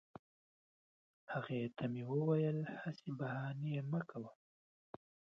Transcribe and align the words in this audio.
هغې 1.33 1.61
ته 1.77 1.83
مې 1.91 2.03
وویل 2.11 2.59
هسي 2.81 3.09
بهانې 3.19 3.75
مه 3.91 4.01
کوه 4.09 4.31